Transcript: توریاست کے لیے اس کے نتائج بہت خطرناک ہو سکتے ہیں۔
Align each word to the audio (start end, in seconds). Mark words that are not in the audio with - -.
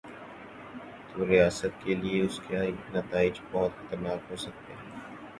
توریاست 1.09 1.83
کے 1.83 1.95
لیے 1.95 2.21
اس 2.21 2.39
کے 2.47 2.61
نتائج 2.93 3.39
بہت 3.51 3.71
خطرناک 3.77 4.31
ہو 4.31 4.35
سکتے 4.35 4.73
ہیں۔ 4.73 4.89